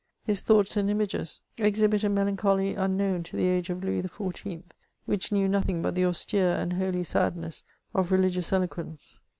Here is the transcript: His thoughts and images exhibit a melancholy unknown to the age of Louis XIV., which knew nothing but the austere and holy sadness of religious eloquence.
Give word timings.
His 0.23 0.41
thoughts 0.41 0.75
and 0.77 0.89
images 0.89 1.41
exhibit 1.59 2.03
a 2.03 2.09
melancholy 2.09 2.73
unknown 2.73 3.21
to 3.21 3.37
the 3.37 3.45
age 3.45 3.69
of 3.69 3.83
Louis 3.83 4.01
XIV., 4.01 4.63
which 5.05 5.31
knew 5.31 5.47
nothing 5.47 5.83
but 5.83 5.93
the 5.93 6.05
austere 6.05 6.53
and 6.53 6.73
holy 6.73 7.03
sadness 7.03 7.63
of 7.93 8.11
religious 8.11 8.51
eloquence. 8.51 9.21